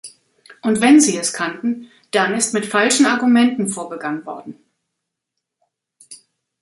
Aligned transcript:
Und 0.63 0.81
wenn 0.81 0.99
sie 0.99 1.15
es 1.15 1.31
kannten, 1.31 1.91
dann 2.09 2.33
ist 2.33 2.55
mit 2.55 2.65
falschen 2.65 3.05
Argumenten 3.05 3.67
vorgegangen 3.67 4.25
worden. 4.25 4.55